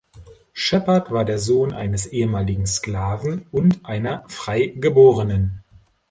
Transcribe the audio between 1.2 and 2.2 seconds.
der Sohn eines